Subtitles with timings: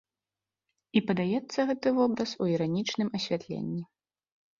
[0.99, 3.83] І падаецца гэты вобраз у іранічным асвятленні.